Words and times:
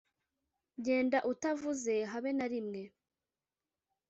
genda 0.85 1.17
utavuze 1.31 1.93
habe 2.11 2.29
narimwe 2.37 2.81